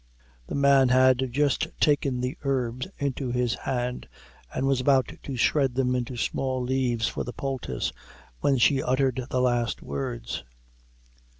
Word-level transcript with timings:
The 0.47 0.55
man 0.55 0.89
had 0.89 1.31
just 1.31 1.67
taken 1.79 2.21
the 2.21 2.35
herbs 2.41 2.87
into 2.97 3.29
his 3.31 3.53
hand 3.53 4.07
and 4.51 4.65
was 4.65 4.81
about 4.81 5.13
to 5.21 5.35
shred 5.37 5.75
them 5.75 5.93
into 5.93 6.17
small 6.17 6.59
leaves 6.59 7.07
for 7.07 7.23
the 7.23 7.33
poultice, 7.33 7.93
when 8.39 8.57
she 8.57 8.81
uttered 8.81 9.27
the 9.29 9.41
last 9.41 9.83
words. 9.83 10.43